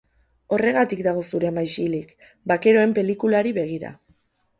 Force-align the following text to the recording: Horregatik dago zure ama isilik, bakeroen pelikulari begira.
Horregatik 0.55 1.03
dago 1.07 1.25
zure 1.25 1.49
ama 1.49 1.63
isilik, 1.67 2.15
bakeroen 2.53 2.95
pelikulari 2.97 3.53
begira. 3.59 3.93